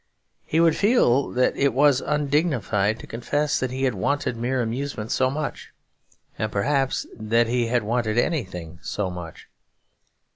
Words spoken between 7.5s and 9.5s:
had wanted anything so much.